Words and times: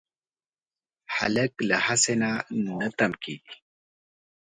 هلک 1.15 1.53
له 1.69 1.77
هڅې 1.85 2.13
نه 2.21 2.31
نه 2.79 2.87
تم 2.97 3.11
کېږي. 3.23 3.55